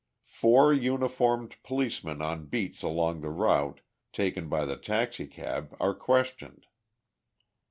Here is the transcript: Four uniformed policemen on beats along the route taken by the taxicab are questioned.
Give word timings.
Four 0.25 0.73
uniformed 0.73 1.61
policemen 1.61 2.23
on 2.23 2.47
beats 2.47 2.81
along 2.81 3.21
the 3.21 3.29
route 3.29 3.81
taken 4.11 4.49
by 4.49 4.65
the 4.65 4.75
taxicab 4.75 5.77
are 5.79 5.93
questioned. 5.93 6.65